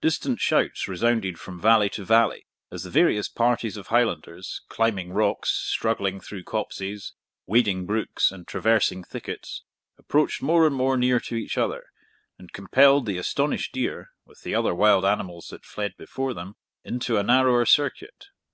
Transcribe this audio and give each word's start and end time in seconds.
Distant 0.00 0.40
shouts 0.40 0.88
resounded 0.88 1.38
from 1.38 1.60
valley 1.60 1.90
to 1.90 2.06
valley, 2.06 2.46
as 2.72 2.84
the 2.84 2.90
various 2.90 3.28
parties 3.28 3.76
of 3.76 3.88
Highlanders, 3.88 4.62
climbing 4.70 5.12
rocks, 5.12 5.50
struggling 5.50 6.20
through 6.20 6.44
copses, 6.44 7.12
wading 7.46 7.84
brooks, 7.84 8.32
and 8.32 8.48
traversing 8.48 9.04
thickets, 9.04 9.62
approached 9.98 10.40
more 10.40 10.66
and 10.66 10.74
more 10.74 10.96
near 10.96 11.20
to 11.20 11.36
each 11.36 11.58
other, 11.58 11.84
and 12.38 12.50
compelled 12.54 13.04
the 13.04 13.18
astonished 13.18 13.74
deer, 13.74 14.12
with 14.24 14.40
the 14.42 14.54
other 14.54 14.74
wild 14.74 15.04
animals 15.04 15.48
that 15.48 15.66
fled 15.66 15.98
before 15.98 16.32
them, 16.32 16.54
into 16.82 17.18
a 17.18 17.22
narrower 17.22 17.66
circuit. 17.66 18.28